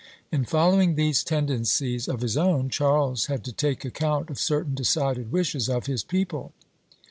[0.31, 5.31] In following these tendencies of his own, Charles had to take account of certain decided
[5.31, 6.53] wishes of his people.